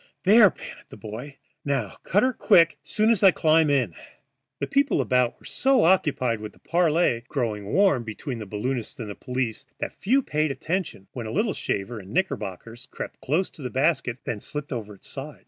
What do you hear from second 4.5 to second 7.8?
The people about were so occupied with the parley growing